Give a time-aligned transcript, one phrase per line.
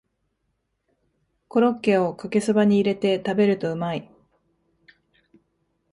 [1.47, 4.09] コロッケをかけそばに入れて食べるとうまい